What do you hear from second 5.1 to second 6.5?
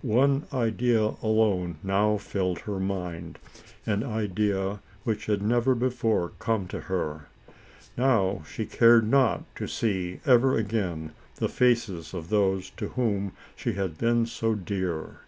had never before